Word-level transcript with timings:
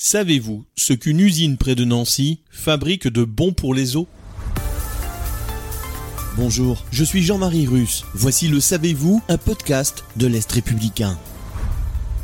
Savez-vous 0.00 0.64
ce 0.76 0.92
qu'une 0.92 1.18
usine 1.18 1.56
près 1.56 1.74
de 1.74 1.84
Nancy 1.84 2.38
fabrique 2.50 3.08
de 3.08 3.24
bons 3.24 3.52
pour 3.52 3.74
les 3.74 3.96
os 3.96 4.06
Bonjour, 6.36 6.84
je 6.92 7.02
suis 7.02 7.24
Jean-Marie 7.24 7.66
Russe. 7.66 8.04
Voici 8.14 8.46
le 8.46 8.60
Savez-vous, 8.60 9.20
un 9.28 9.38
podcast 9.38 10.04
de 10.14 10.28
l'Est 10.28 10.50
républicain. 10.52 11.18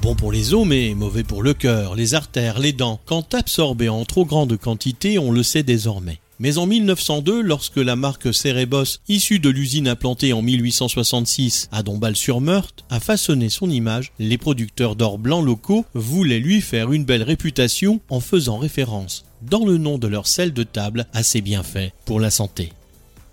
Bon 0.00 0.14
pour 0.14 0.30
les 0.30 0.54
os, 0.54 0.64
mais 0.64 0.94
mauvais 0.94 1.24
pour 1.24 1.42
le 1.42 1.54
cœur, 1.54 1.96
les 1.96 2.14
artères, 2.14 2.60
les 2.60 2.72
dents. 2.72 3.00
Quand 3.04 3.34
absorbé 3.34 3.88
en 3.88 4.04
trop 4.04 4.24
grande 4.24 4.56
quantité, 4.56 5.18
on 5.18 5.32
le 5.32 5.42
sait 5.42 5.64
désormais. 5.64 6.20
Mais 6.38 6.58
en 6.58 6.66
1902, 6.66 7.40
lorsque 7.40 7.78
la 7.78 7.96
marque 7.96 8.34
Cerebos, 8.34 8.98
issue 9.08 9.38
de 9.38 9.48
l'usine 9.48 9.88
implantée 9.88 10.34
en 10.34 10.42
1866 10.42 11.68
à 11.72 11.82
Dombasle-sur-Meurthe, 11.82 12.84
a 12.90 13.00
façonné 13.00 13.48
son 13.48 13.70
image, 13.70 14.12
les 14.18 14.36
producteurs 14.36 14.96
d'or 14.96 15.18
blanc 15.18 15.40
locaux 15.40 15.86
voulaient 15.94 16.38
lui 16.38 16.60
faire 16.60 16.92
une 16.92 17.04
belle 17.04 17.22
réputation 17.22 18.00
en 18.10 18.20
faisant 18.20 18.58
référence, 18.58 19.24
dans 19.40 19.64
le 19.64 19.78
nom 19.78 19.96
de 19.96 20.08
leur 20.08 20.26
sel 20.26 20.52
de 20.52 20.62
table, 20.62 21.06
à 21.14 21.22
ses 21.22 21.40
bienfaits 21.40 21.92
pour 22.04 22.20
la 22.20 22.30
santé. 22.30 22.72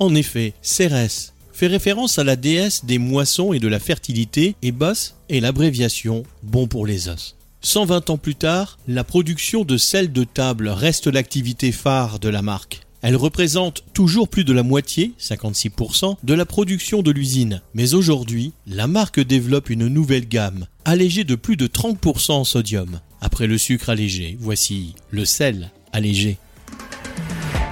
En 0.00 0.14
effet, 0.16 0.54
Cérès 0.60 1.34
fait 1.52 1.68
référence 1.68 2.18
à 2.18 2.24
la 2.24 2.36
déesse 2.36 2.84
des 2.84 2.98
moissons 2.98 3.52
et 3.52 3.58
de 3.58 3.68
la 3.68 3.80
fertilité 3.80 4.54
et 4.62 4.72
Bos 4.72 5.14
est 5.28 5.40
l'abréviation 5.40 6.24
bon 6.42 6.66
pour 6.66 6.86
les 6.86 7.08
os. 7.08 7.36
120 7.62 8.10
ans 8.10 8.18
plus 8.18 8.36
tard, 8.36 8.78
la 8.86 9.02
production 9.02 9.64
de 9.64 9.76
sel 9.76 10.12
de 10.12 10.22
table 10.22 10.68
reste 10.68 11.08
l'activité 11.08 11.72
phare 11.72 12.20
de 12.20 12.28
la 12.28 12.42
marque. 12.42 12.82
Elle 13.00 13.16
représente 13.16 13.84
toujours 13.92 14.28
plus 14.28 14.44
de 14.44 14.52
la 14.52 14.62
moitié, 14.62 15.12
56%, 15.20 16.16
de 16.22 16.34
la 16.34 16.44
production 16.44 17.02
de 17.02 17.10
l'usine. 17.10 17.62
Mais 17.74 17.94
aujourd'hui, 17.94 18.52
la 18.66 18.86
marque 18.86 19.20
développe 19.20 19.70
une 19.70 19.86
nouvelle 19.86 20.26
gamme, 20.26 20.66
allégée 20.84 21.24
de 21.24 21.36
plus 21.36 21.56
de 21.56 21.66
30% 21.66 22.32
en 22.32 22.44
sodium. 22.44 23.00
Après 23.20 23.46
le 23.46 23.58
sucre 23.58 23.90
allégé, 23.90 24.36
voici 24.40 24.94
le 25.10 25.24
sel 25.24 25.70
allégé. 25.92 26.38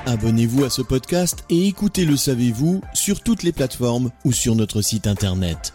Abonnez-vous 0.06 0.64
à 0.64 0.70
ce 0.70 0.82
podcast 0.82 1.44
et 1.50 1.66
écoutez 1.66 2.04
Le 2.04 2.16
Savez-vous 2.16 2.80
sur 2.94 3.20
toutes 3.20 3.42
les 3.42 3.52
plateformes 3.52 4.10
ou 4.24 4.32
sur 4.32 4.54
notre 4.54 4.80
site 4.80 5.08
internet. 5.08 5.74